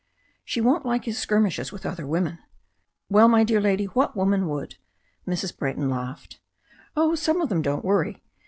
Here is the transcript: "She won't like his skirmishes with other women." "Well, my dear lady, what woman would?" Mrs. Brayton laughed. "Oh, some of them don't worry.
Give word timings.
"She 0.43 0.61
won't 0.61 0.83
like 0.83 1.05
his 1.05 1.19
skirmishes 1.19 1.71
with 1.71 1.85
other 1.85 2.07
women." 2.07 2.39
"Well, 3.07 3.27
my 3.27 3.43
dear 3.43 3.61
lady, 3.61 3.85
what 3.85 4.15
woman 4.17 4.47
would?" 4.49 4.77
Mrs. 5.27 5.55
Brayton 5.55 5.91
laughed. 5.91 6.39
"Oh, 6.97 7.13
some 7.13 7.39
of 7.39 7.49
them 7.49 7.61
don't 7.61 7.85
worry. 7.85 8.23